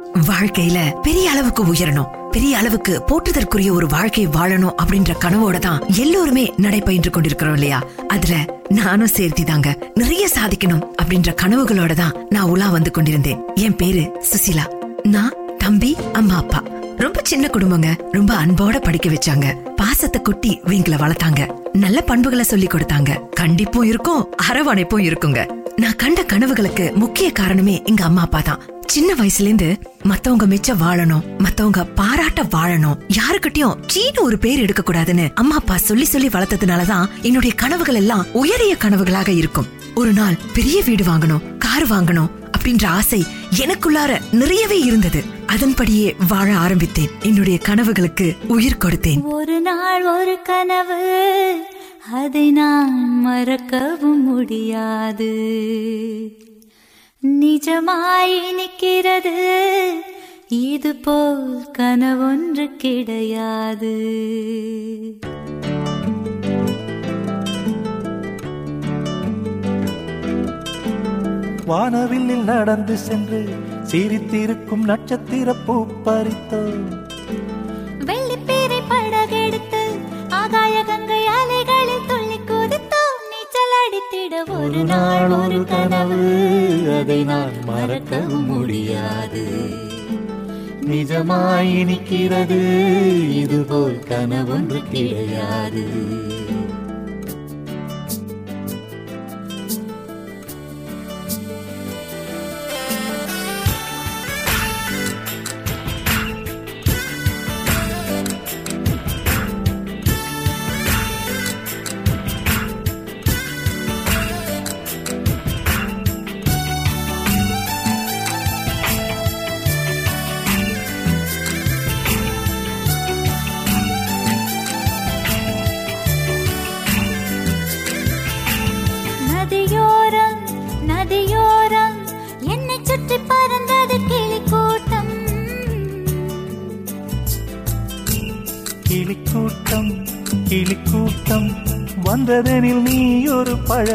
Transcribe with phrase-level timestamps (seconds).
[0.00, 2.30] வாழ்க்கையில பெரிய அளவுக்கு உயரணும்.
[2.30, 7.82] பெரிய அளவுக்கு போற்றுதற்குரிய ஒரு வாழ்க்கை வாழணும் அப்படின்ற கனவோட தான் எல்லோருமே நடைபயின்று கொண்டிருக்கிறோம் இல்லையா?
[8.08, 9.90] அதுல நானும் சேர்த்திதாங்க.
[9.94, 13.44] நிறைய சாதிக்கணும் அப்படின்ற கனவுகளோட தான் நான் உலா வந்து கொண்டிருந்தேன்.
[13.54, 14.66] என் பேரு சுசிலா.
[15.02, 16.62] நான் தம்பி அம்மா அப்பா.
[16.96, 17.94] ரொம்ப சின்ன குடும்பங்க.
[18.12, 19.74] ரொம்ப அன்போட படிக்க வச்சாங்க.
[19.76, 21.60] பாசத்தை கொட்டி வீங்கள வளர்த்தாங்க.
[21.72, 23.20] நல்ல பண்புகளை சொல்லி கொடுத்தாங்க.
[23.40, 25.50] கண்டிப்பும் இருக்கும் அரவணைப்பும் இருக்குங்க.
[25.76, 28.62] நான் கண்ட கனவுகளுக்கு முக்கிய காரணமே எங்க அம்மா அப்பா தான்.
[28.86, 32.98] சின்ன வயசுல இருந்து மத்தவங்க மிச்ச வாழணும் மத்தவங்க பாராட்ட வாழணும்.
[33.08, 38.76] யாருக்கிட்டயும் சீனு ஒரு பேர் எடுக்க கூடாதுன்னு அம்மா அப்பா சொல்லி சொல்லி வளர்த்ததுனாலதான் என்னுடைய கனவுகள் எல்லாம் உயரிய
[38.78, 39.66] கனவுகளாக இருக்கும்.
[39.94, 43.24] ஒரு நாள் பெரிய வீடு வாங்கணும் கார் வாங்கணும் அப்படின்ற ஆசை
[43.56, 45.24] எனக்குள்ளார நிறையவே இருந்தது.
[45.46, 47.10] அதன்படியே வாழ ஆரம்பித்தேன்.
[47.20, 49.22] என்னுடைய கனவுகளுக்கு உயிர் கொடுத்தேன்.
[49.22, 51.64] ஒரு நாள் ஒரு கனவு
[52.12, 55.32] அதை நான் மறக்கவும் முடியாது.
[57.26, 59.34] நிஜமாய் நிற்கிறது.
[60.48, 63.94] இது போல் கனவொன்று கிடையாது.
[71.66, 73.48] வானவில்லில் நடந்து சென்று
[73.90, 77.05] சிரித்திருக்கும் நட்சத்திர பூ பறித்தோம்.
[84.62, 86.20] ஒரு நாள் ஒரு கனவு
[87.00, 89.74] அதை நான் மறக்க முடியாது.
[90.80, 92.60] நிஜமாய் இனிக்கிறது
[93.32, 95.84] இதுபோல் கனவொன்று கிடையாது.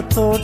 [0.01, 0.40] ஒரு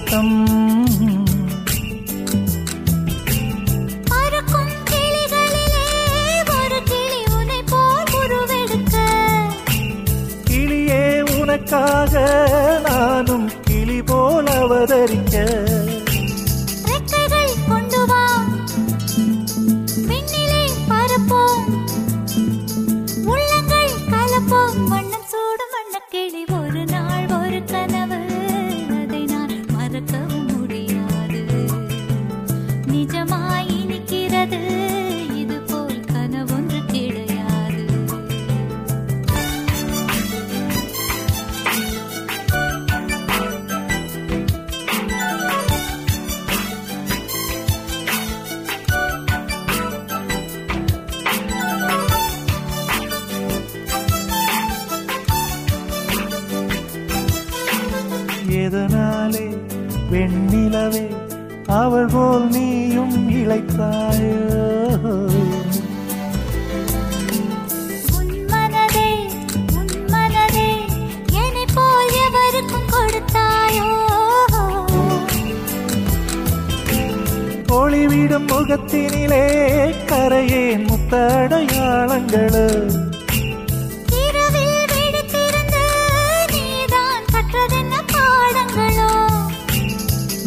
[80.87, 82.65] முத்தடையாளங்களோ.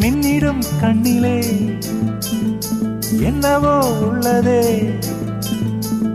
[0.01, 1.39] மின்னிடும் கண்ணிலே
[3.21, 4.63] என்னவோ உள்ளதே.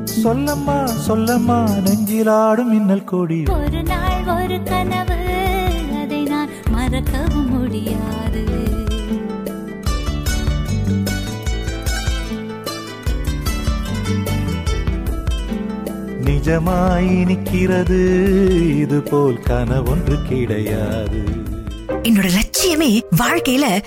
[0.04, 3.44] சொல்லம்மா சொல்லம்மா நெஞ்சிலாடும் மின்னல் கொடி.
[3.48, 5.18] ஒரு நாள் ஒரு கனவு
[6.04, 8.25] அதை நான் மறக்கவும் முடியாது.
[16.46, 18.00] நிஜமாய் நிற்கிறது.
[18.78, 21.24] இது போல் கனவொன்று கிடையாது.
[21.88, 23.82] என்னோட லட்சியமே வாழ்க்கையில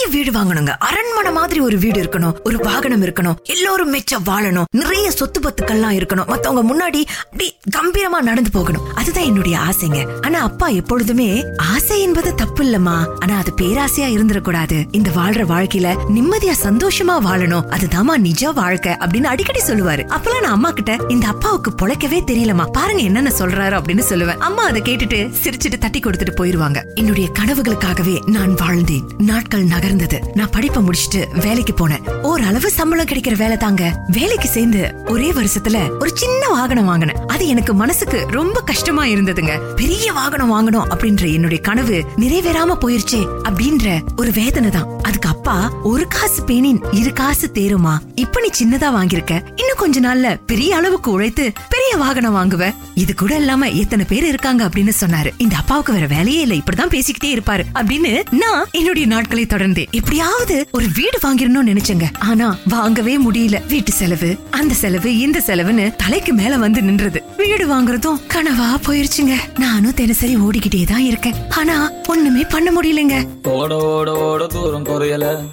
[0.00, 0.72] பெரிய வீடு வாங்கணுங்க.
[0.78, 6.26] அரண்மனை மாதிரி ஒரு வீடு இருக்கணும் ஒரு வாகனம் இருக்கணும் எல்லோரும் மெச்ச வாழணும் நிறைய சொத்து பத்துக்கள்லாம் இருக்கணும்.
[6.26, 8.94] மத்தவங்க முன்னாடி அப்படி கம்பீரமா நடந்து போகணும்.
[8.94, 10.06] அதுதான் என்னுடைய ஆசைங்க.
[10.22, 16.54] ஆனா அப்பா எப்பொழுதுமே ஆசை என்பது தப்பு இல்லம்மா ஆனா அது பேராசையா இருந்துடக்கூடாது இந்த வாழ்ற வாழ்க்கையில நிம்மதியா
[16.62, 17.66] சந்தோஷமா வாழணும்.
[17.76, 20.04] அதுதாமா நிஜ வாழ்க்கை அப்படின்னு அடிக்கடி சொல்லுவாரு.
[20.16, 24.38] அப்பெல்லாம் நான் அம்மா கிட்ட இந்த அப்பாவுக்கு பொழைக்கவே தெரியலமா பாருங்க என்னென்ன சொல்றாரு அப்படின்னு சொல்லுவேன்.
[24.38, 26.86] அம்மா அதை கேட்டுட்டு சிரிச்சிட்டு தட்டி கொடுத்துட்டு போயிருவாங்க.
[26.94, 29.06] என்னுடைய கனவுகளுக்காகவே நான் வாழ்ந்தேன்.
[29.18, 30.30] நாட்கள் நகர்ந்தன இருந்தது.
[30.34, 32.04] நான் படிப்பை முடிச்சிட்டு வேலைக்கு போனேன்.
[32.22, 34.04] ஓரளவு சம்பளம் கிடைக்கிற வேலை தாங்க.
[34.06, 37.16] வேலைக்கு சேர்ந்து ஒரே வருஷத்துல ஒரு சின்ன வாகனம் வாங்கினேன்.
[37.26, 39.58] அது எனக்கு மனசுக்கு ரொம்ப கஷ்டமா இருந்ததுங்க.
[39.76, 44.88] பெரிய வாகனம் வாங்கணும் அப்படின்ற என்னுடைய கனவு நிறைவேறாம போயிருச்சே அப்படின்ற ஒரு வேதனை தான்.
[45.02, 47.94] அதுக்கு அப்பா ஒரு காசு பேனின் இரு காசு தேருமா?
[48.14, 49.32] இப்ப நீ சின்னதா வாங்கியிருக்க.
[49.56, 51.52] இன்னும் கொஞ்ச நாள்ல பெரிய அளவுக்கு உழைத்து
[51.90, 55.30] நிறைய வாகனம் வாங்குவ இது கூட இல்லாம எத்தனை பேர் இருக்காங்க அப்படின்னு சொன்னாரு.
[55.38, 57.62] இந்த அப்பாவுக்கு வேற வேலையே இல்ல இப்படிதான் பேசிக்கிட்டே இருப்பாரு.
[57.74, 62.04] அப்படின்னு நான் என்னுடைய நாட்களை தொடர்ந்து எப்படியாவது ஒரு வீடு வாங்கிடணும்னு நினைச்சேங்க.
[62.18, 63.66] ஆனா வாங்கவே முடியல.
[63.66, 67.22] வீட்டு செலவு அந்த செலவு இந்த செலவுன்னு தலைக்கு மேல வந்து நின்றது.
[67.36, 69.58] வீடு வாங்குறதும் கனவா போயிருச்சுங்க.
[69.58, 71.34] நானும் தினசரி ஓடிக்கிட்டே தான் இருக்கேன்.
[71.50, 73.48] ஆனா ஒண்ணுமே பண்ண முடியலங்க.
[73.48, 75.48] ஓட ஓட ஓட தூரம் குறையல.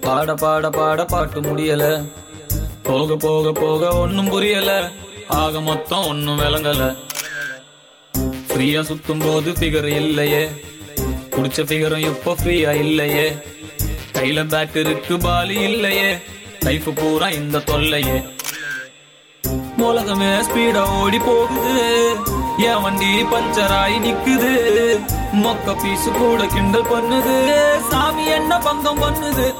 [0.00, 2.04] பாட பாட பாட பாட்டு முடியல.
[2.82, 4.90] போக போக போக ஒன்னும் புரியல.
[5.28, 6.96] ஆக மொத்தம் ஒண்ணும் விளங்கல.
[8.48, 10.50] ஃப்ரீயா சுத்தும் போது ஃபிகர் இல்லையே.
[11.30, 13.36] குடிச்ச ஃபிகரும் இப்போ ஃப்ரீயா இல்லையே.
[14.12, 16.18] கையில பேட் இருக்கு பாலி இல்லையே.
[16.60, 18.24] லைஃப் பூரா இந்த தொல்லையே.
[19.76, 22.16] உலகமே ஸ்பீடா ஓடி போகுது.
[22.58, 24.52] என் வண்டி பஞ்சர் ஆகி நிக்குது.
[25.32, 27.36] மொக்க பீசு கூட கிண்டல் பண்ணுது.
[27.90, 29.54] சாமி என்ன பங்கம் பண்ணுது?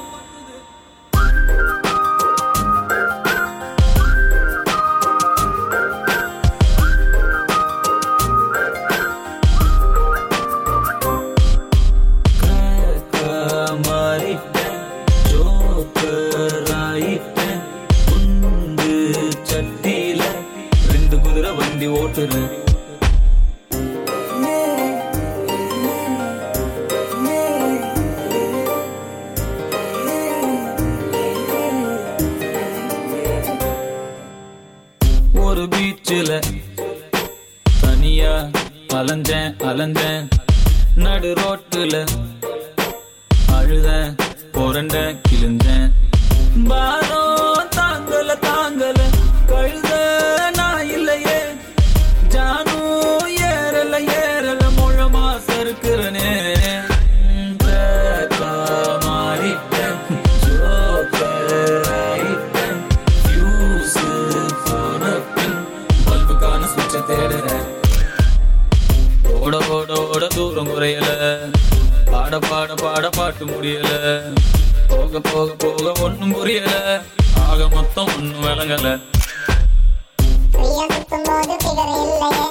[80.69, 82.47] அடியா சுத்தும் போது பிகர் இல்லையே.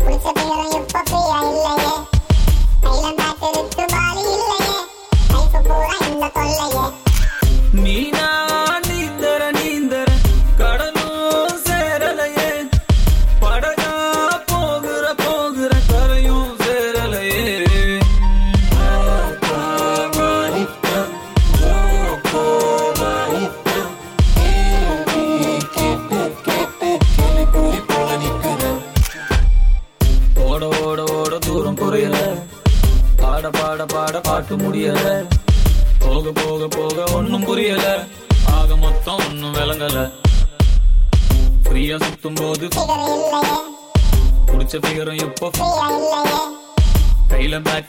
[0.00, 1.02] பிடிச்ச பிகரை இப்ப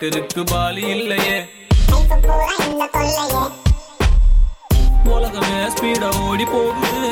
[0.01, 1.47] கையில பாலி இல்லையே.
[5.03, 7.11] உலகமே ஸ்பீடா ஓடி போகுது.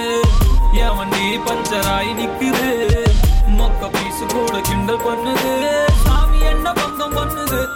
[0.73, 2.69] என் வண்டி பஞ்சர் நிக்குது.
[3.47, 5.53] மொக்க பீசு கூட கிண்டல் பண்ணுது.
[6.05, 7.67] சாமி என்ன பங்கம் பண்ணுது?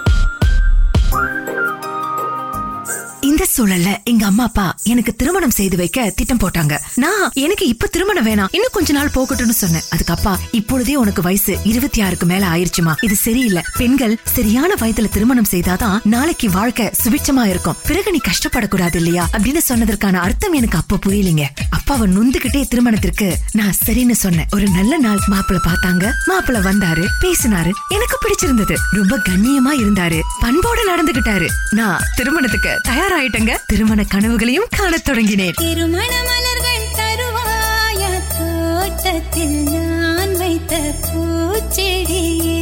[3.20, 6.78] இந்த சூழல்ல எங்க அம்மா அப்பா எனக்கு திருமணம் செய்து வைக்க திட்டம் போட்டாங்க.
[6.96, 8.48] நான் எனக்கு இப்ப திருமணம் வேணாம்.
[8.52, 9.82] இன்னும் கொஞ்ச நாள் போகட்டும்னு சொன்னேன்.
[9.90, 12.94] அதுக்கப்பா இப்பொழுதே உனக்கு வயசு இருபத்தி ஆறுக்கு மேல ஆயிருச்சுமா?
[13.02, 13.62] இது சரியில்லை.
[13.78, 17.76] பெண்கள் சரியான வயதுல திருமணம் செய்தாதான் நாளைக்கு வாழ்க்கை சுபிட்சமா இருக்கும்.
[17.88, 19.30] பிறகு நீ கஷ்டப்படக்கூடாது இல்லையா?
[19.32, 21.42] அப்படின்னு சொன்னதற்கான அர்த்தம் எனக்கு அப்ப புரியலீங்க.
[21.70, 24.46] அப்பாவை நொந்துகிட்டே திருமணத்திற்கு நான் சரின்னு சொன்னேன்.
[24.52, 26.12] ஒரு நல்ல நாள் மாப்பிள்ள பார்த்தாங்க.
[26.28, 27.72] மாப்பிள்ள வந்தாரு பேசினாரு.
[27.90, 28.76] எனக்கு பிடிச்சிருந்தது.
[28.92, 30.20] ரொம்ப கண்ணியமா இருந்தாரு.
[30.42, 31.48] பண்போட நடந்துகிட்டாரு.
[31.70, 33.58] நான் திருமணத்துக்கு தயாராயிட்டங்க.
[33.68, 35.54] திருமண கனவுகளையும் காணத் தொடங்கினேன்.
[35.54, 38.02] திருமண மலர்கள் தருவாய
[38.38, 42.58] தோட்டத்தில் நான் வைத்த பூச்செடியே.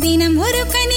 [0.00, 0.95] தினம் ஒரு கனி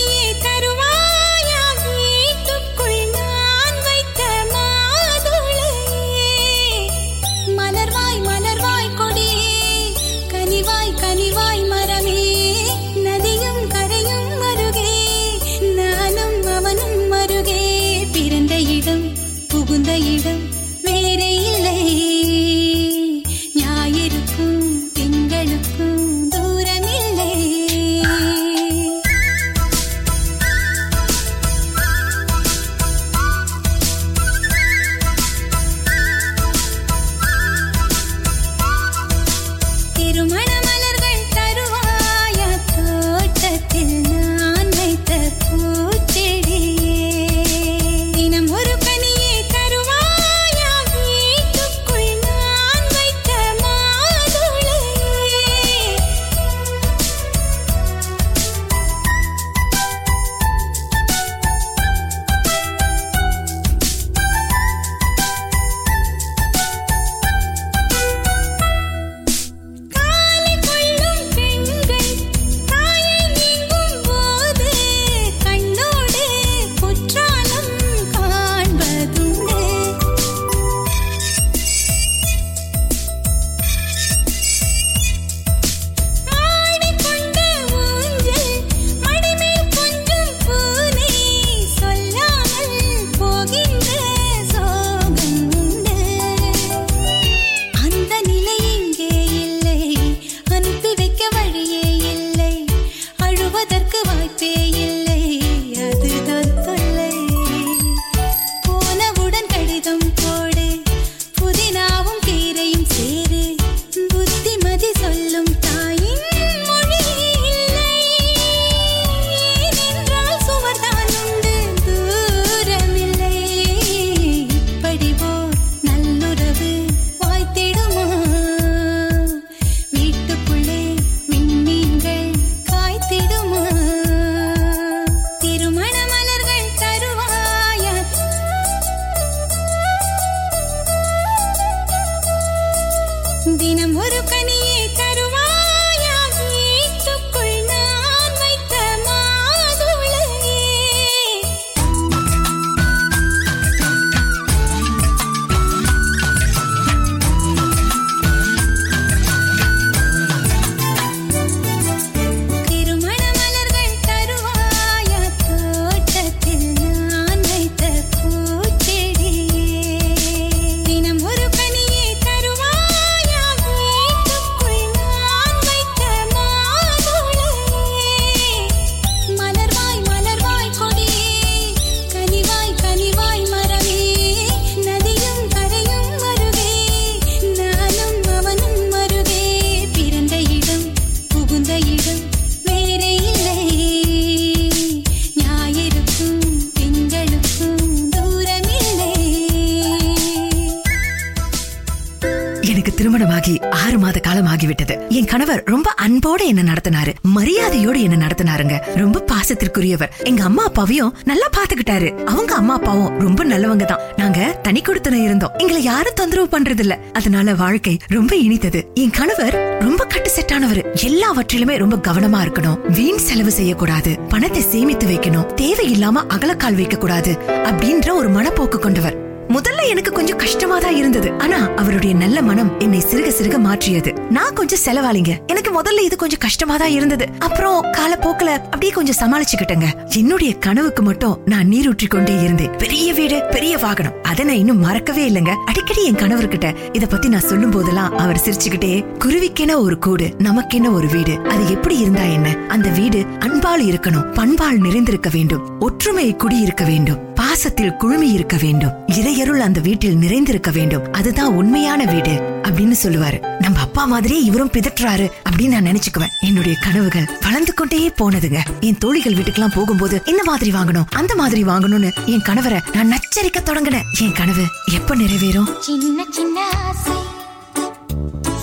[206.20, 208.82] அன்போட என்ன நடத்தினாரு மரியாதையோடு என்ன நடத்தினாருங்க.
[208.96, 210.10] ரொம்ப பாசத்திற்குரியவர்.
[210.24, 212.24] எங்க அம்மா அப்பாவையும் நல்லா பாத்துக்கிட்டாரு.
[212.24, 214.00] அவங்க அம்மா அப்பாவும் ரொம்ப நல்லவங்க தான்.
[214.16, 215.52] நாங்க தனி கொடுத்தன இருந்தோம்.
[215.58, 218.84] எங்களை யாரும் தொந்தரவு பண்றது இல்ல அதனால வாழ்க்கை ரொம்ப இனித்தது.
[218.94, 222.92] என் கணவர் ரொம்ப கட்டு செட்டானவர் எல்லாவற்றிலுமே ரொம்ப கவனமா இருக்கணும்.
[222.92, 224.20] வீண் செலவு செய்யக்கூடாது.
[224.20, 225.48] பணத்தை சேமித்து வைக்கணும்.
[225.56, 229.29] தேவையில்லாம அகலக்கால் வைக்க கூடாது அப்படின்ற ஒரு மனப்போக்கு கொண்டவர்.
[229.50, 231.32] முதல்ல எனக்கு கொஞ்சம் கஷ்டமா தான் இருந்தது.
[231.38, 234.14] ஆனா அவருடைய நல்ல மனம் என்னை சிறுக சிறுக மாற்றியது.
[234.30, 235.48] நான் கொஞ்சம் செலவாளிங்க.
[235.48, 237.28] எனக்கு முதல்ல இது கொஞ்சம் கஷ்டமா தான் இருந்தது.
[237.40, 240.16] அப்புறம் காலப்போக்குல அப்படியே கொஞ்சம் சமாளிச்சுக்கிட்டேங்க.
[240.18, 242.72] என்னுடைய கனவுக்கு மட்டும் நான் நீரூற்றி கொண்டே இருந்தேன்.
[242.78, 244.14] பெரிய வீடு பெரிய வாகனம்.
[244.24, 245.50] அதை நான் இன்னும் மறக்கவே இல்லைங்க.
[245.66, 251.08] அடிக்கடி என் கணவர்கிட்ட இத பத்தி நான் சொல்லும் போதெல்லாம் அவர் சிரிச்சுக்கிட்டே குருவிக்கென ஒரு கூடு நமக்கென ஒரு
[251.08, 251.40] வீடு.
[251.50, 252.56] அது எப்படி இருந்தா என்ன?
[252.68, 254.32] அந்த வீடு அன்பால் இருக்கணும்.
[254.34, 255.80] பண்பால் நிறைந்திருக்க வேண்டும்.
[255.80, 257.28] ஒற்றுமை குடியிருக்க வேண்டும்.
[257.36, 258.92] பாசத்தில் குழுமி இருக்க வேண்டும்.
[259.40, 261.14] இறையருள் அந்த வீட்டில் நிறைந்திருக்க வேண்டும்.
[261.14, 262.32] அதுதான் உண்மையான வீடு
[262.62, 263.58] அப்படின்னு சொல்லுவாரு.
[263.60, 266.46] நம்ம அப்பா மாதிரியே இவரும் பிதற்றாரு அப்படின்னு நான் நினைச்சுக்குவேன்.
[266.46, 268.60] என்னுடைய கனவுகள் வளர்ந்து கொண்டே போனதுங்க.
[268.80, 274.04] என் தோழிகள் வீட்டுக்கெல்லாம் போகும்போது இந்த மாதிரி வாங்கணும் அந்த மாதிரி வாங்கணும்னு என் கணவரை நான் நச்சரிக்க தொடங்கினேன்.
[274.20, 275.80] என் கனவு எப்ப நிறைவேறும்?
[275.80, 277.18] சின்ன சின்ன ஆசை.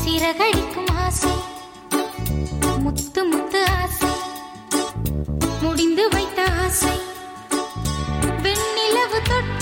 [0.04, 1.30] சிறகடிக்கும் ஆசை.
[2.78, 4.08] முத்து முத்து ஆசை.
[5.62, 7.00] முடிந்து வைத்த ஆசை.
[8.42, 9.55] வெண்ணிலவு தொட்டு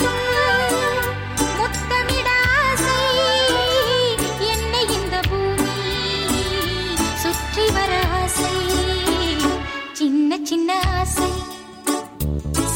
[10.64, 11.30] சின்ன ஆசை?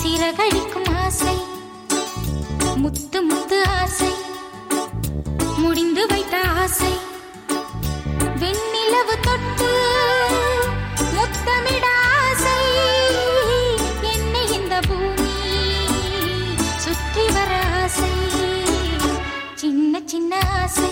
[0.03, 1.37] சிறகடிக்கும் ஆசை.
[2.77, 4.13] முத்து முத்து ஆசை.
[5.57, 6.93] முடிந்து வைத்த ஆசை.
[8.19, 9.71] வெண்ணிலவு தொட்டு
[11.13, 11.87] முத்தமிட
[12.29, 12.59] ஆசை.
[14.03, 15.35] என்னை இந்த பூமி
[16.77, 18.11] சுற்றி வர ஆசை.
[19.55, 20.91] சின்ன சின்ன ஆசை.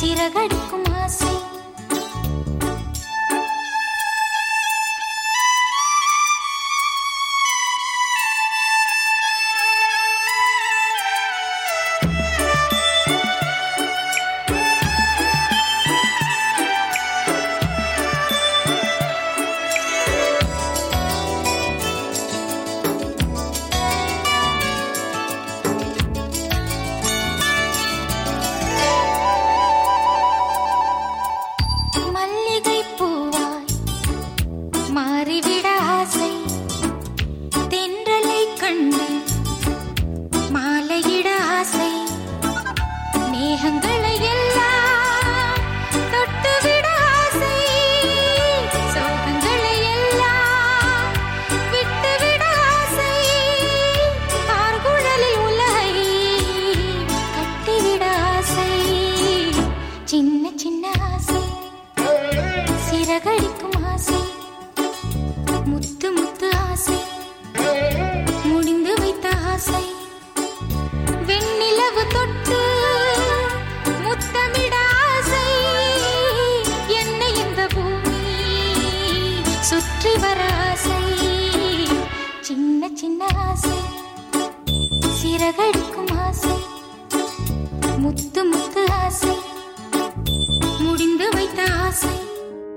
[0.00, 0.91] சிறகடிக்கும்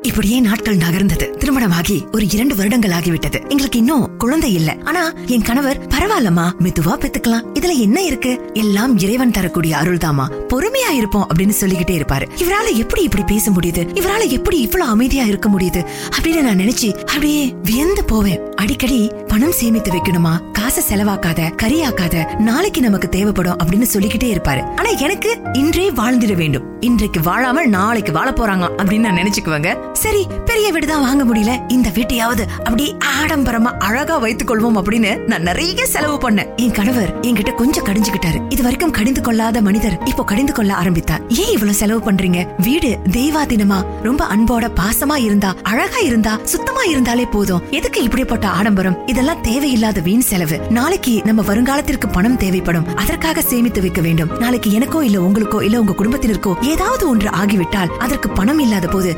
[0.05, 1.29] இப்படியே நாட்கள் நகர்ந்தது.
[1.29, 3.47] திருமணமாகி ஒரு இரண்டு வருடங்கள் ஆகிவிட்டது.
[3.47, 4.77] எங்களுக்கு இன்னும் குழந்தை இல்ல.
[4.83, 7.45] ஆனா என் கணவர் பரவாயில்லமா மெதுவா பெத்துக்கலாம்.
[7.53, 8.51] இதுல என்ன இருக்கு?
[8.53, 12.27] எல்லாம் இறைவன் தரக்கூடிய அருள்தாமா பொறுமையா இருப்போம் அப்படின்னு சொல்லிக்கிட்டே இருப்பாரு.
[12.35, 13.87] இவரால எப்படி இப்படி பேச முடியுது?
[13.93, 15.85] இவரால எப்படி இவ்வளவு அமைதியா இருக்க முடியுது?
[16.17, 18.53] அப்படின்னு நான் நினைச்சு அப்படியே வியந்து போவேன்.
[18.55, 20.51] அடிக்கடி பணம் சேமித்து வைக்கணுமா?
[20.51, 24.61] காசை செலவாக்காத கரியாக்காத நாளைக்கு நமக்கு தேவைப்படும் அப்படின்னு சொல்லிக்கிட்டே இருப்பாரு.
[24.61, 26.81] ஆனா எனக்கு இன்றே வாழ்ந்திட வேண்டும்.
[26.81, 29.93] இன்றைக்கு வாழாமல் நாளைக்கு வாழ போறாங்க அப்படின்னு நான் நினைச்சுக்குவேங்க.
[30.03, 31.71] சரி பெரிய வீடு தான் வாங்க முடியல.
[31.71, 36.55] இந்த வீட்டையாவது அப்படி ஆடம்பரமா அழகா வைத்துக் கொள்வோம் அப்படின்னு நான் நிறைய செலவு பண்ணேன்.
[36.55, 38.39] என் கணவர் என்கிட்ட கொஞ்சம் கடிஞ்சுக்கிட்டாரு.
[38.49, 41.21] இது வரைக்கும் கடிந்து கொள்ளாத மனிதர் இப்போ கடிந்து கொள்ள ஆரம்பித்தார்.
[41.27, 42.47] ஏன் இவ்வளவு செலவு பண்றீங்க?
[42.57, 43.85] வீடு தெய்வாதீனமா?
[44.03, 47.61] ரொம்ப அன்போட பாசமா இருந்தா அழகா இருந்தா சுத்தமா இருந்தாலே போதும்.
[47.71, 48.97] எதுக்கு இப்படிப்பட்ட ஆடம்பரம்?
[49.05, 50.59] இதெல்லாம் தேவையில்லாத வீண் செலவு.
[50.69, 52.95] நாளைக்கு நம்ம வருங்காலத்திற்கு பணம் தேவைப்படும்.
[52.95, 54.31] அதற்காக சேமித்து வைக்க வேண்டும்.
[54.39, 59.15] நாளைக்கு எனக்கோ இல்ல உங்களுக்கோ இல்ல உங்க குடும்பத்தினருக்கோ ஏதாவது ஒன்று ஆகிவிட்டால் அதற்கு பணம் இல்லாத போது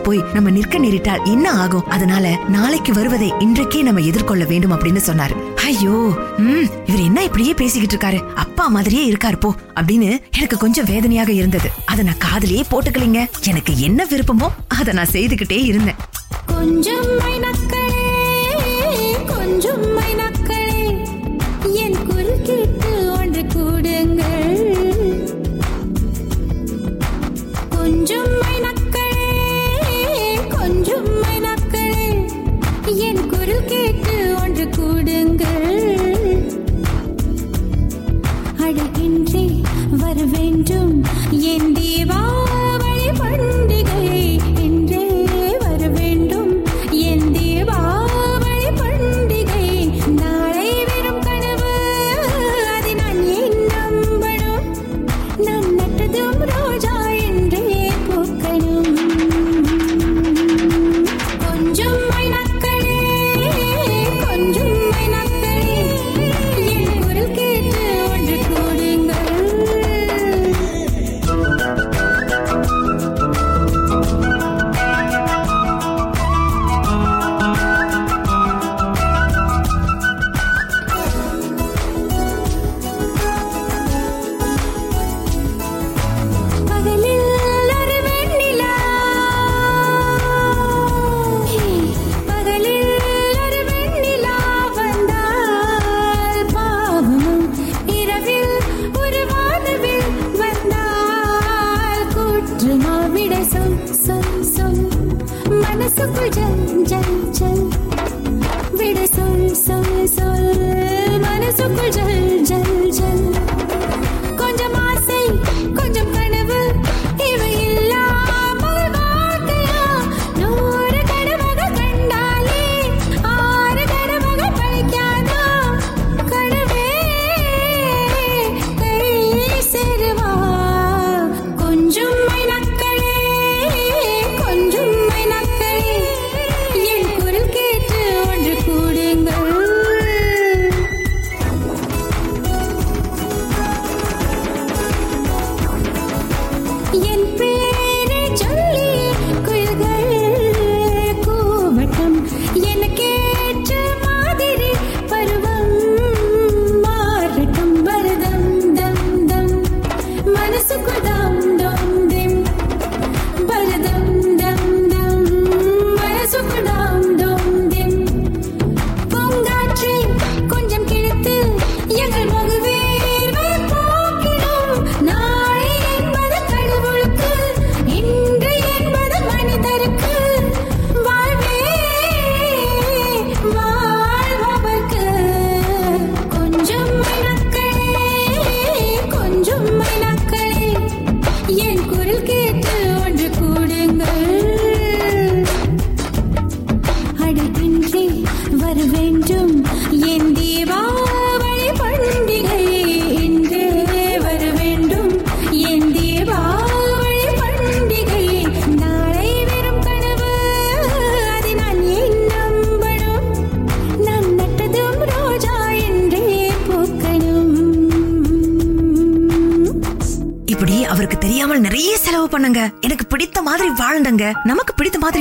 [0.00, 1.86] யார்கிட்டயாவது போய் நம்ம நிற்க நேரிட்டால் என்ன ஆகும்?
[1.88, 5.34] அதனால நாளைக்கு வருவதை இன்றைக்கே நம்ம எதிர்கொள்ள வேண்டும் அப்படின்னு சொன்னாரு.
[5.64, 5.96] ஐயோ
[6.38, 8.20] ம் இவர் என்ன இப்படியே பேசிக்கிட்டு இருக்காரு?
[8.34, 11.70] அப்பா மாதிரியே இருக்காரு போ அப்படின்னு எனக்கு கொஞ்சம் வேதனையாக இருந்தது.
[11.86, 13.22] அத நான் காதுலயே போட்டுக்கலீங்க.
[13.48, 16.00] எனக்கு என்ன விருப்பமோ அதை நான் செய்துகிட்டே இருந்தேன்.
[16.46, 17.06] கொஞ்சம்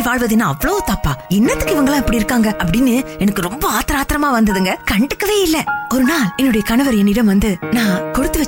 [0.09, 1.17] வாழ்வது என்ன வாழ்வதுன்னா அவ்வளவு தப்பா.
[1.27, 2.55] என்னத்துக்கு இவங்க இப்படி இருக்காங்க?
[2.65, 4.75] அப்படின்னு எனக்கு ரொம்ப ஆத்திர ஆத்திரமா வந்ததுங்க.
[4.91, 5.63] கண்டுக்கவே இல்ல.
[5.89, 7.88] ஒரு நாள் என்னுடைய கணவர் என்னிடம் வந்து நான்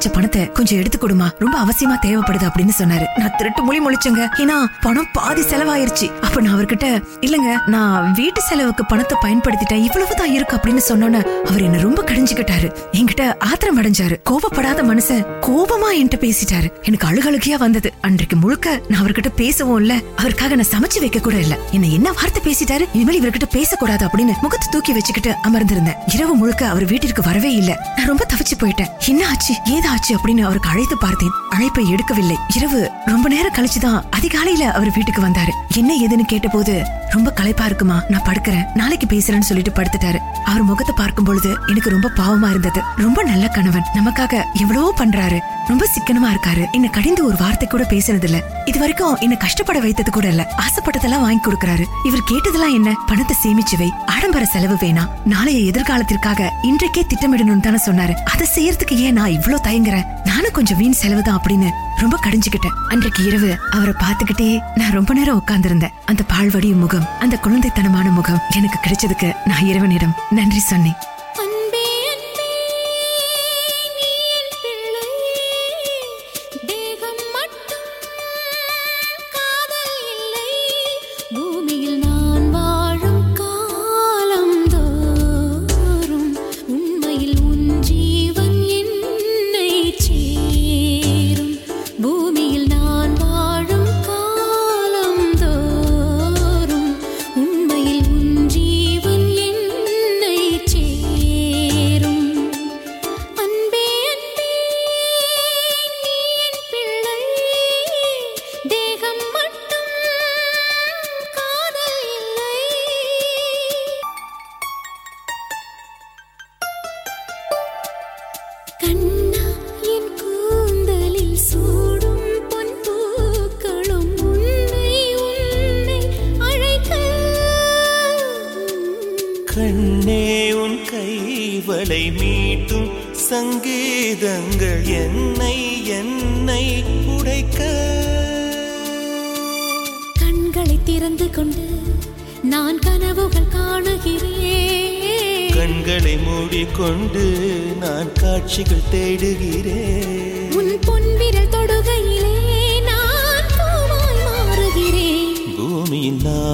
[0.02, 1.26] வச்ச பணத்தை கொஞ்சம் எடுத்து கொடுமா.
[1.40, 3.06] ரொம்ப அவசியமா தேவைப்படுது அப்படின்னு சொன்னாரு.
[3.18, 4.22] நான் திருட்டு மொழி முழிச்சேங்க.
[4.44, 6.08] ஏன்னா பணம் பாதி செலவாயிருச்சு.
[6.26, 6.88] அப்ப நான் அவர்கிட்ட
[7.26, 9.84] இல்லங்க நான் வீட்டு செலவுக்கு பணத்தை பயன்படுத்திட்டேன்.
[9.88, 12.70] இவ்வளவுதான் இருக்கு அப்படின்னு சொன்னோன்னு அவர் என்ன ரொம்ப கடிஞ்சுக்கிட்டாரு.
[13.00, 14.18] என்கிட்ட ஆத்திரம் அடைஞ்சாரு.
[14.30, 16.72] கோபப்படாத மனுஷன் கோபமா என்கிட்ட பேசிட்டாரு.
[16.90, 17.92] எனக்கு அழுகழுகியா வந்தது.
[18.02, 21.58] அன்றைக்கு முழுக்க நான் அவர்கிட்ட பேசவும் இல்ல அவருக்காக நான் சமைச்சு வைக்க கூட இல்ல.
[21.78, 22.88] என்ன என்ன வார்த்தை பேசிட்டாரு?
[22.94, 26.00] இனிமேல் இவர்கிட்ட பேசக்கூடாது அப்படின்னு முகத்தை தூக்கி வச்சுக்கிட்டு அமர்ந்திருந்தேன்.
[26.16, 27.72] இரவு முழுக்க அவர் வீட்டிற்கு வரவே இல்ல.
[27.96, 28.92] நான் ரொம்ப தவிச்சு போயிட்டேன்.
[29.14, 29.56] என்ன ஆச்சு?
[29.78, 31.34] ஏதா ஆச்சு அப்படின்னு அவருக்கு அழைத்து பார்த்தேன்.
[31.49, 32.36] அழைப்பை எடுக்கவில்லை.
[32.56, 35.54] இரவு ரொம்ப நேரம் கழிச்சுதான் அதிகாலையில அவர் வீட்டுக்கு வந்தாரு.
[35.75, 36.75] என்ன ஏதுன்னு கேட்டபோது
[37.10, 38.04] ரொம்ப களைப்பா இருக்குமா?
[38.10, 38.67] நான் படுக்கிறேன்.
[38.73, 40.19] நாளைக்கு பேசுறேன்னு சொல்லிட்டு படுத்துட்டாரு.
[40.45, 42.82] அவர் முகத்தை பார்க்கும் பொழுது எனக்கு ரொம்ப பாவமா இருந்தது.
[42.95, 43.88] ரொம்ப நல்ல கணவன்.
[43.93, 45.39] நமக்காக எவ்வளவோ பண்றாரு.
[45.67, 46.63] ரொம்ப சிக்கனமா இருக்காரு.
[46.71, 50.43] என்ன கடிந்து ஒரு வார்த்தை கூட பேசுறது இல்ல இது வரைக்கும் என்ன கஷ்டப்பட வைத்தது கூட இல்ல.
[50.58, 51.86] ஆசைப்பட்டதெல்லாம் வாங்கி கொடுக்கறாரு.
[52.06, 52.95] இவர் கேட்டதெல்லாம் என்ன?
[53.06, 53.89] பணத்தை சேமிச்சு வை.
[54.06, 55.12] ஆடம்பர செலவு வேணாம்.
[55.25, 58.13] நாளைய எதிர்காலத்திற்காக இன்றைக்கே திட்டமிடணும்னு தானே சொன்னாரு.
[58.13, 60.04] அதை செய்யறதுக்கு ஏன் நான் இவ்ளோ இல்லைங்கிற.
[60.24, 62.76] நானும் கொஞ்சம் வீண் செலவுதான் அப்படின்னு ரொம்ப கடிஞ்சுக்கிட்டேன்.
[62.88, 65.89] அன்றைக்கு இரவு அவரை பார்த்துக்கிட்டே நான் ரொம்ப நேரம் உட்கார்ந்திருந்தேன்.
[66.06, 70.94] அந்த பால்வடியும் முகம் அந்த குழந்தைத்தனமான முகம் எனக்கு கிடைச்சதுக்கு நான் இறைவனிடம் நன்றி சொன்னேன்.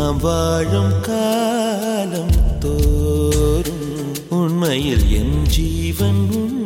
[0.08, 3.90] நாம் வாழும் காலம் தோறும்
[4.30, 6.57] உண்மையில் என் ஜீவன் உன்னை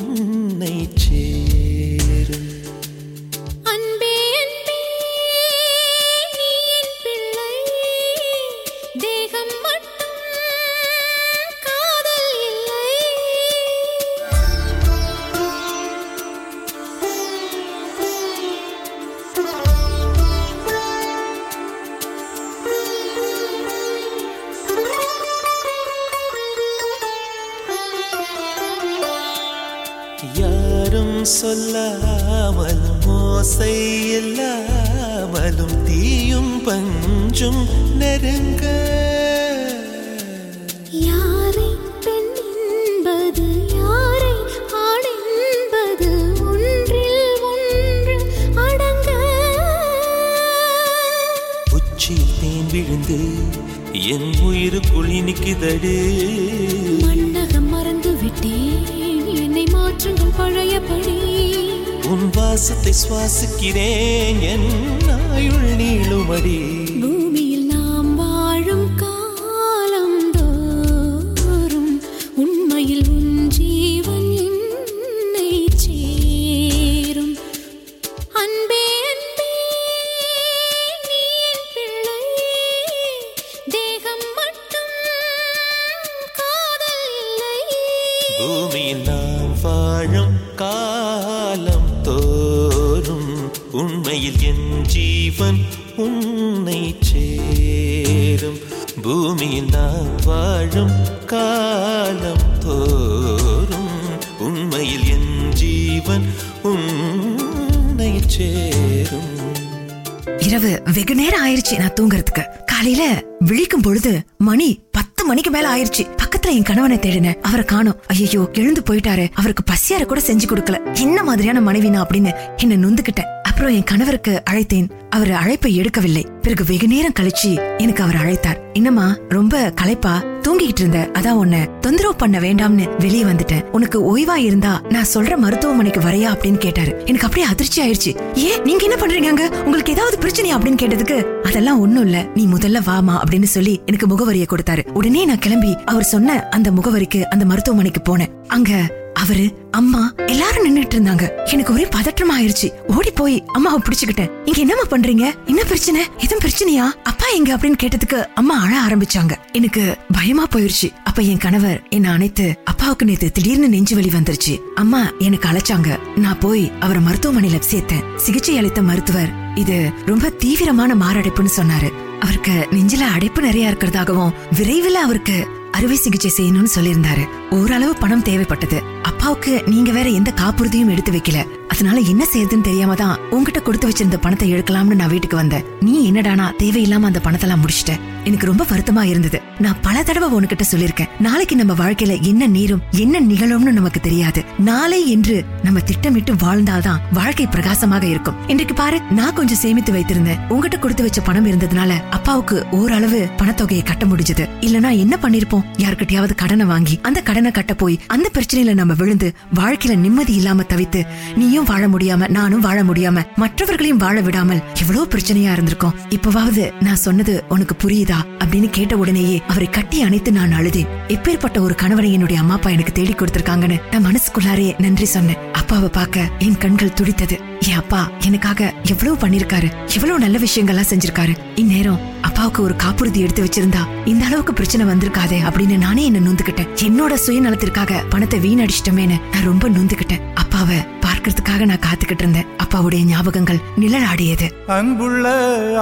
[119.91, 120.99] வாத்தியார கூட செஞ்சு கொடுக்கல.
[120.99, 124.89] என்ன மாதிரியான மனைவி அப்படின்னு என்ன நொந்துகிட்டேன் அப்புறம் என் கணவருக்கு அழைத்தேன்.
[125.09, 126.25] அவர் அழைப்பை எடுக்கவில்லை.
[126.41, 128.59] பிறகு வெகு நேரம் கழிச்சு எனக்கு அவர் அழைத்தார்.
[128.73, 130.23] என்னம்மா ரொம்ப களைப்பா?
[130.41, 131.09] தூங்கிட்டு இருந்த.
[131.13, 133.63] அதான் உன்ன தொந்தரவு பண்ண வேண்டாம்னு வெளியே வந்துட்டேன்.
[133.63, 137.01] உனக்கு ஓய்வா இருந்தா நான் சொல்ற மருத்துவமனைக்கு வரையா அப்படின்னு கேட்டாரு.
[137.05, 138.61] எனக்கு அப்படியே அதிர்ச்சி ஆயிருச்சு ஏன்?
[138.61, 139.49] நீங்க என்ன பண்றீங்க அங்க?
[139.63, 142.25] உங்களுக்கு ஏதாவது பிரச்சனையா அப்படின்னு கேட்டதுக்கு அதெல்லாம் ஒண்ணும் இல்ல.
[142.35, 144.91] நீ முதல்ல வாமா அப்படின்னு சொல்லி எனக்கு முகவரியை கொடுத்தாரு.
[144.91, 148.31] உடனே நான் கிளம்பி அவர் சொன்ன அந்த முகவரிக்கு அந்த மருத்துவமனைக்கு போனேன்.
[148.47, 151.51] அங்க அவரு அம்மா எல்லாரும் நின்னுட்டு இருந்தாங்க.
[151.51, 152.95] எனக்கு ஒரே பதற்றமா ஆயிருச்சு.
[152.95, 154.31] ஓடி போய் அம்மாவை பிடிச்சுக்கிட்டேன்.
[154.45, 155.45] இங்க என்னம்மா பண்றீங்க?
[155.45, 156.05] என்ன பிரச்சனை?
[156.17, 157.01] எதுவும் பிரச்சனையா?
[157.03, 159.35] அப்பா எங்க அப்படின்னு கேட்டதுக்கு அம்மா அழ ஆரம்பிச்சாங்க.
[159.51, 160.93] எனக்கு பயமா போயிருச்சு.
[161.03, 164.59] அப்ப என் கணவர் என்ன அனைத்து அப்பாவுக்கு நேத்து திடீர்னு நெஞ்சு வலி வந்துருச்சு.
[164.75, 165.99] அம்மா எனக்கு அழைச்சாங்க.
[166.15, 168.15] நான் போய் அவரை மருத்துவமனையில சேர்த்தேன்.
[168.15, 171.91] சிகிச்சை அளித்த மருத்துவர் இது ரொம்ப தீவிரமான மாரடைப்புன்னு சொன்னாரு.
[172.19, 177.27] அவருக்கு நெஞ்சில அடைப்பு நிறைய இருக்கிறதாகவும் விரைவில் அவருக்கு அறுவை சிகிச்சை செய்யணும்னு சொல்லியிருந்தாரு.
[177.49, 178.81] ஓரளவு பணம் தேவைப்பட்டது.
[179.21, 181.60] அப்பாவுக்கு நீங்க வேற எந்த காப்புறுதியும் எடுத்து வைக்கல.
[181.71, 185.67] அதனால என்ன செய்யறதுன்னு தெரியாம தான் உங்ககிட்ட கொடுத்து வச்சிருந்த பணத்தை எடுக்கலாம்னு நான் வீட்டுக்கு வந்தேன்.
[185.79, 187.93] நீ என்னடானா தேவையில்லாம அந்த பணத்தெல்லாம் முடிச்சிட்ட?
[188.23, 189.37] எனக்கு ரொம்ப வருத்தமா இருந்தது.
[189.59, 194.41] நான் பல தடவை உனக்கிட்ட சொல்லிருக்கேன் நாளைக்கு நம்ம வாழ்க்கையில என்ன நேரும் என்ன நிகழும்னு நமக்கு தெரியாது.
[194.59, 198.37] நாளை என்று நம்ம திட்டமிட்டு வாழ்ந்தால்தான் வாழ்க்கை பிரகாசமாக இருக்கும்.
[198.47, 200.41] இன்றைக்கு பாரு நான் கொஞ்சம் சேமித்து வைத்திருந்தேன்.
[200.49, 204.45] உங்ககிட்ட கொடுத்து வச்ச பணம் இருந்ததுனால அப்பாவுக்கு ஓரளவு பணத்தொகையை கட்ட முடிஞ்சது.
[204.61, 205.65] இல்லனா என்ன பண்ணிருப்போம்?
[205.77, 211.03] யார்கிட்டயாவது கடனை வாங்கி அந்த கடனை கட்ட போய் அந்த பிரச்சனையில நம்ம விழுந்து வாழ்க்கையில நிம்மதி இல்லாம தவித்து
[211.35, 215.97] நீயும் நீயும் வாழ முடியாம நானும் வாழ முடியாம மற்றவர்களையும் வாழ விடாமல் எவ்வளவு பிரச்சனையா இருந்திருக்கும்.
[216.15, 218.17] இப்பவாவது நான் சொன்னது உனக்கு புரியுதா?
[218.41, 220.89] அப்படின்னு கேட்ட உடனேயே அவரை கட்டி அணைத்து நான் அழுதேன்.
[221.15, 225.39] எப்பேற்பட்ட ஒரு கணவனை என்னுடைய அம்மா அப்பா எனக்கு தேடி கொடுத்திருக்காங்கன்னு நான் மனசுக்குள்ளாரே நன்றி சொன்னேன்.
[225.61, 227.37] அப்பாவை பார்க்க என் கண்கள் துடித்தது.
[227.69, 228.61] என் அப்பா எனக்காக
[228.93, 231.35] எவ்வளவு பண்ணிருக்காரு எவ்வளவு நல்ல விஷயங்கள்லாம் செஞ்சிருக்காரு.
[231.55, 237.13] இந்நேரம் அப்பாவுக்கு ஒரு காப்புறுதி எடுத்து வச்சிருந்தா இந்த அளவுக்கு பிரச்சனை வந்திருக்காதே அப்படின்னு நானே என்ன நொந்துக்கிட்டேன் என்னோட
[237.25, 240.79] சுயநலத்திற்காக பணத்தை வீணடிச்சிட்டமேன்னு நான் ரொம்ப நொந்துக்கிட்டேன் அப்பாவை
[241.21, 242.47] பார்க்கறதுக்காக நான் காத்துக்கிட்டு இருந்தேன்.
[242.63, 244.47] அப்பாவுடைய ஞாபகங்கள் நிழலாடியது.
[244.77, 245.25] அன்புள்ள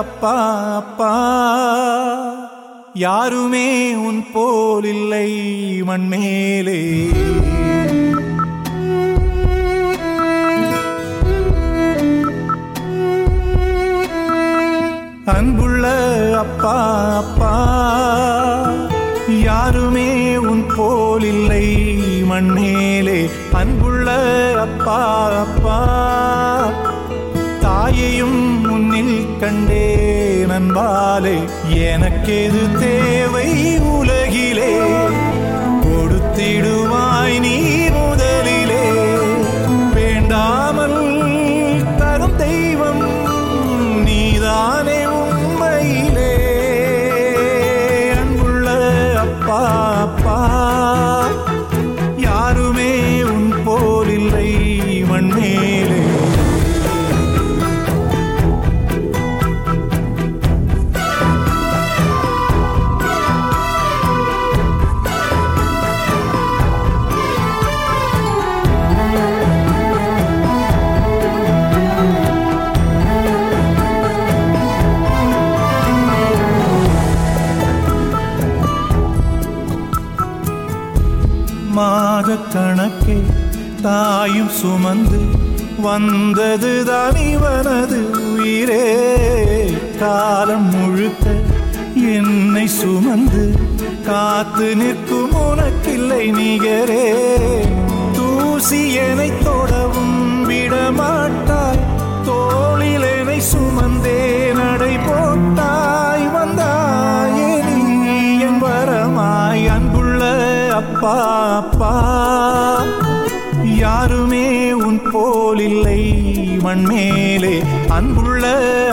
[0.02, 0.34] அப்பா
[0.80, 1.12] அப்பா
[3.06, 3.68] யாருமே
[4.08, 5.28] உன் போல் இல்லை
[5.90, 6.80] மண்மேலே
[15.34, 15.86] அன்புள்ள
[16.42, 16.76] அப்பா
[17.18, 17.54] அப்பா
[19.44, 20.10] யாருமே
[20.52, 21.66] உன் போல் இல்லை
[22.32, 23.20] மண்மேலே
[23.54, 24.12] அன்புள்ள
[24.60, 25.78] அப்பா அப்பா.
[27.62, 30.06] தாயையும் முன்னில் கண்டே
[30.48, 34.80] நண்பாலே எனக்கெது தேவை உலகிலே?
[86.04, 86.72] வந்தது
[87.30, 88.84] இவனது உயிரே.
[90.00, 91.26] காலம் முழுக்க
[92.12, 93.44] என்னை சுமந்து
[94.06, 95.19] காத்து நிற்கும்
[116.70, 118.44] மண் மேலே அன்புள்ள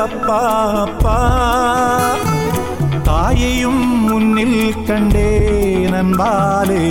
[0.01, 0.39] அப்பா
[0.83, 1.17] அப்பா.
[3.05, 5.29] தாயையும் முன்னில் கண்டே
[5.91, 6.85] நண்பாலே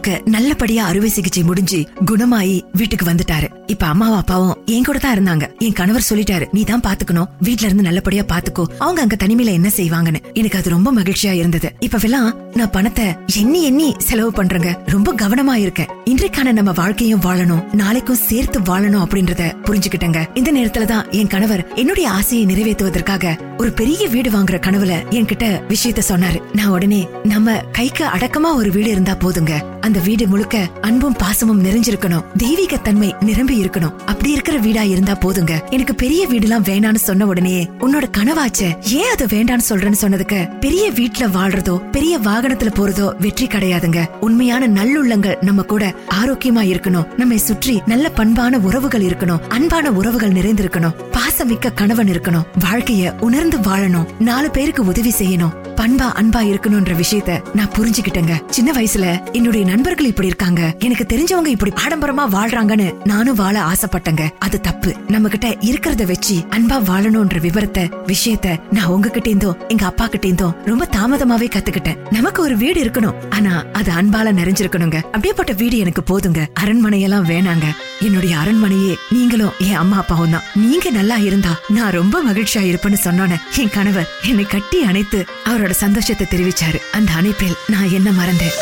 [0.00, 3.48] அம்மாவுக்கு நல்லபடியா அறுவை சிகிச்சை முடிஞ்சு குணமாயி வீட்டுக்கு வந்துட்டாரு.
[3.66, 5.58] இப்ப அம்மாவும் அப்பாவும் என் கூட தான் இருந்தாங்க.
[5.58, 7.26] என் கணவர் சொல்லிட்டாரு நீ தான் பாத்துக்கணும்.
[7.40, 8.64] வீட்ல இருந்து நல்லபடியா பாத்துக்கோ.
[8.78, 10.32] அவங்க அங்க தனிமையில என்ன செய்வாங்கன்னு.
[10.32, 11.72] எனக்கு அது ரொம்ப மகிழ்ச்சியா இருந்தது.
[11.80, 13.04] இப்பவெல்லாம் நான் பணத்தை
[13.36, 14.78] எண்ணி எண்ணி செலவு பண்றேங்க.
[14.86, 15.86] ரொம்ப கவனமா இருக்கேன்.
[16.04, 17.72] இன்றைக்கான நம்ம வாழ்க்கையும் வாழணும்.
[17.72, 20.26] நாளைக்கும் சேர்த்து வாழணும் அப்படின்றத புரிஞ்சுக்கிட்டேங்க.
[20.34, 26.42] இந்த நேரத்துலதான் என் கணவர் என்னுடைய ஆசையை நிறைவேற்றுவதற்காக ஒரு பெரிய வீடு வாங்குற கனவுல என்கிட்ட விஷயத்த சொன்னாரு.
[26.52, 29.78] நான் உடனே நம்ம கைக்கு அடக்கமா ஒரு வீடு இருந்தா போதுங்க.
[29.90, 32.24] அந்த வீடு முழுக்க அன்பும் பாசமும் நிறைஞ்சிருக்கணும்.
[32.36, 33.96] தெய்வீக தன்மை நிரம்பி இருக்கணும்.
[33.98, 35.68] அப்படி இருக்கிற வீடா இருந்தா போதுங்க.
[35.70, 41.28] எனக்கு பெரிய வீடுலாம் வேணாம்னு சொன்ன உடனே உன்னோட கனவாச்ச ஏன் அது வேண்டான்னு சொல்றேன்னு சொன்னதுக்கு பெரிய வீட்டுல
[41.34, 44.04] வாழ்றதோ பெரிய வாகனத்துல போறதோ வெற்றி கிடையாதுங்க.
[44.20, 47.06] உண்மையான நல்லுள்ளங்கள் நம்ம கூட ஆரோக்கியமா இருக்கணும்.
[47.16, 49.40] நம்மை சுற்றி நல்ல பண்பான உறவுகள் இருக்கணும்.
[49.48, 50.94] அன்பான உறவுகள் நிறைந்திருக்கணும்.
[51.12, 52.46] பாசமிக்க கணவன் இருக்கணும்.
[52.58, 54.06] வாழ்க்கைய உணர்ந்து வாழணும்.
[54.18, 55.52] நாலு பேருக்கு உதவி செய்யணும்.
[55.76, 58.42] பண்பா அன்பா இருக்கணும்ன்ற விஷயத்த நான் புரிஞ்சுக்கிட்டேங்க.
[58.50, 60.62] சின்ன வயசுல என்னுடைய நண்பர்கள் இப்படி இருக்காங்க.
[60.78, 64.24] எனக்கு தெரிஞ்சவங்க இப்படி ஆடம்பரமா வாழ்றாங்கன்னு நானும் வாழ ஆசைப்பட்டேங்க.
[64.38, 64.90] அது தப்பு.
[65.08, 70.48] நம்ம கிட்ட இருக்கிறத வச்சு அன்பா வாழணும்ன்ற விவரத்தை விஷயத்த நான் உங்ககிட்ட இருந்தோ எங்க அப்பா கிட்ட இருந்தோ
[70.64, 71.98] ரொம்ப தாமதமாவே கத்துக்கிட்டேன்.
[72.10, 73.16] நமக்கு ஒரு வீடு இருக்கணும்.
[73.30, 75.00] ஆனா அது அன்பால நிறைஞ்சிருக்கணுங்க.
[75.14, 76.42] அப்படியேப்பட்ட வீடு எனக்கு போதுங்க.
[76.62, 77.68] அரண்மனையெல்லாம் வேணாங்க.
[78.00, 80.46] என்னுடைய அரண்மனையே நீங்களும் என் அம்மா அப்பாவும் தான்.
[80.66, 86.26] நீங்க நல்லா இருந்தா நான் ரொம்ப மகிழ்ச்சியா இருப்பேன்னு சொன்னோன்னே என் கணவர் என்னை கட்டி அணைத்து அவரோட சந்தோஷத்தை
[86.34, 86.80] தெரிவிச்சாரு.
[86.92, 88.56] அந்த அணைப்பில் நான் என்ன மறந்தேன்?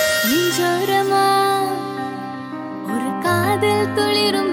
[2.87, 4.48] ஒரு காதல் துளிரும்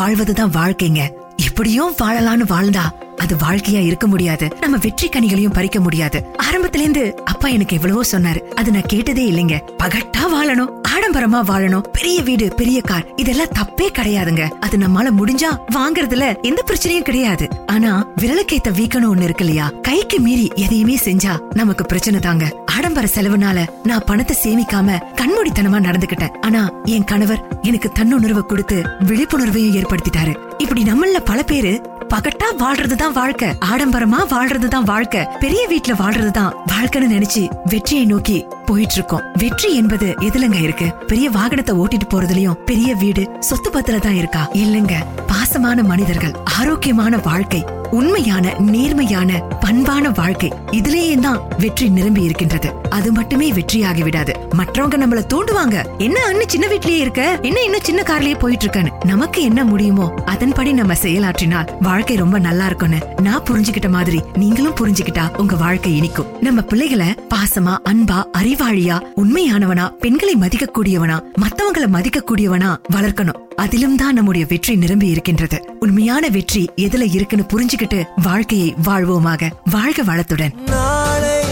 [0.02, 1.00] வாழ்வதுதான் வாழ்க்கைங்க.
[1.36, 2.84] இப்படியும் வாழலாம்னு வாழ்ந்தா
[3.16, 4.48] அது வாழ்க்கையா இருக்க முடியாது.
[4.60, 6.24] நம்ம வெற்றி கனிகளையும் பறிக்க முடியாது.
[6.42, 8.40] ஆரம்பத்துல இருந்து அப்பா எனக்கு எவ்வளவோ சொன்னாரு.
[8.40, 9.60] அது நான் கேட்டதே இல்லைங்க.
[9.82, 10.81] பகட்டா வாழணும்.
[11.02, 11.84] ஆடம்பரமா வாழணும்.
[11.92, 13.14] பெரிய வீடு பெரிய கார்.
[13.16, 14.48] இதெல்லாம் தப்பே கிடையாதுங்க.
[14.48, 17.48] அது நம்மால முடிஞ்சா வாங்குறதுல எந்த பிரச்சனையும் கிடையாது.
[17.66, 19.70] ஆனா விரலுக்கேத்த வீக்கணும் ஒண்ணு இருக்கு இல்லையா?
[19.82, 22.54] கைக்கு மீறி எதையுமே செஞ்சா நமக்கு பிரச்சனை தாங்க.
[22.66, 30.36] ஆடம்பர செலவுனால நான் பணத்தை சேமிக்காம கண்மூடித்தனமா நடந்துகிட்டேன் ஆனா என் கணவர் எனக்கு தன்னுணர்வை கொடுத்து விழிப்புணர்வையும் ஏற்படுத்திட்டாரு.
[30.58, 37.48] இப்படி நம்மள பல பேரு பகட்டா வாழ்றதுதான் வாழ்க்கை ஆடம்பரமா வாழ்றதுதான் வாழ்க்கை பெரிய வீட்டுல வாழ்றதுதான் வாழ்க்கைன்னு நினைச்சு
[37.64, 40.92] வெற்றியை நோக்கி போயிட்டு இருக்கோம் வெற்றி என்பது எதுலங்க இருக்கு?
[41.06, 44.48] பெரிய வாகனத்தை ஓட்டிட்டு போறதுலயும் பெரிய வீடு சொத்து பத்திர தான் இருக்கா?
[44.52, 44.94] இல்லங்க.
[45.26, 47.64] பாசமான மனிதர்கள் ஆரோக்கியமான வாழ்க்கை
[47.98, 49.30] உண்மையான நேர்மையான
[49.60, 52.68] பண்பான வாழ்க்கை இதுலயே தான் வெற்றி நிரம்பி இருக்கின்றது.
[52.88, 54.32] அது மட்டுமே வெற்றியாகி விடாது.
[54.58, 55.76] மற்றவங்க நம்மள தூண்டுவாங்க.
[55.98, 57.22] என்ன அண்ணன் சின்ன வீட்லயே இருக்க?
[57.42, 62.66] என்ன இன்னும் சின்ன கார்லயே போயிட்டு இருக்கன்னு நமக்கு என்ன முடியுமோ அதன்படி நம்ம செயலாற்றினால் வாழ்க்கை ரொம்ப நல்லா
[62.66, 66.40] இருக்கும்னு நான் புரிஞ்சுகிட்ட மாதிரி நீங்களும் புரிஞ்சுக்கிட்டா உங்க வாழ்க்கை இனிக்கும்.
[66.40, 73.40] நம்ம பிள்ளைகளை பாசமா அன்பா அறிவாளியா உண்மையானவனா பெண்களை மதிக்க கூடியவனா மத்தவங்களை மதிக்க கூடியவனா வளர்க்கணும்.
[73.56, 75.58] அதிலும் தான் நம்முடைய வெற்றி நிரம்பி இருக்கின்றது.
[75.80, 77.44] உண்மையான வெற்றி எதுல இருக்குன்னு
[77.82, 80.54] புரிஞ்சுக்கிட்டு வாழ்க்கையை வாழ்வோமாக வாழ்க வளத்துடன்.
[80.66, 81.44] நாளை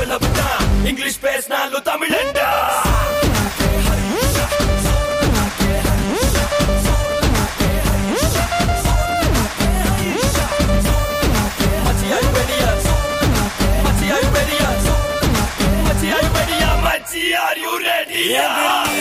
[0.05, 0.48] లబుతా
[0.88, 2.38] ఇంగ్లీష్ పేసినాళ్ళు తమిళంట
[17.42, 18.30] Are you ready?
[18.30, 18.99] Yeah.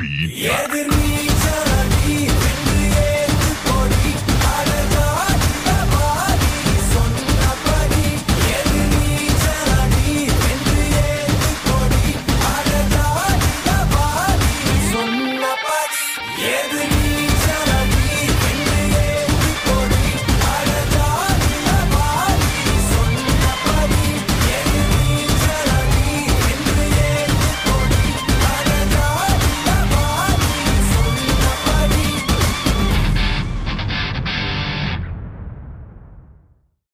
[0.00, 0.30] beat.
[0.30, 1.27] Yeah,